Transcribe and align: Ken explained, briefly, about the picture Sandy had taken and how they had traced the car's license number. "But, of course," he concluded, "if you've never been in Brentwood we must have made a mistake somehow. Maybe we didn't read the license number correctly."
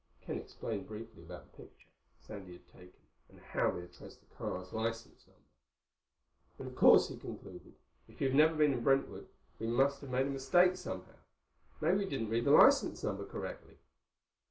Ken 0.19 0.39
explained, 0.39 0.87
briefly, 0.87 1.21
about 1.21 1.51
the 1.51 1.57
picture 1.61 1.87
Sandy 2.17 2.53
had 2.53 2.67
taken 2.69 2.99
and 3.29 3.39
how 3.39 3.69
they 3.69 3.81
had 3.81 3.93
traced 3.93 4.19
the 4.19 4.35
car's 4.35 4.73
license 4.73 5.27
number. 5.27 5.41
"But, 6.57 6.65
of 6.65 6.75
course," 6.75 7.09
he 7.09 7.17
concluded, 7.17 7.75
"if 8.07 8.19
you've 8.19 8.33
never 8.33 8.55
been 8.55 8.73
in 8.73 8.83
Brentwood 8.83 9.27
we 9.59 9.67
must 9.67 10.01
have 10.01 10.09
made 10.09 10.25
a 10.25 10.29
mistake 10.31 10.75
somehow. 10.75 11.19
Maybe 11.81 11.97
we 11.97 12.05
didn't 12.09 12.29
read 12.29 12.45
the 12.45 12.49
license 12.49 13.03
number 13.03 13.27
correctly." 13.27 13.77